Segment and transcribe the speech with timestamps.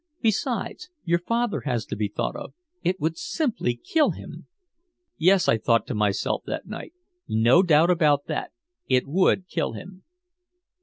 [0.23, 2.55] Besides, your father has to be thought of.
[2.81, 4.47] It would simply kill him!"
[5.19, 6.93] "Yes," I thought to myself that night.
[7.27, 8.51] "No doubt about that,
[8.87, 10.03] it would kill him."